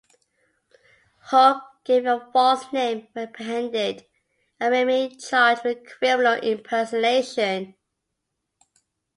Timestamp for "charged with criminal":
5.15-6.33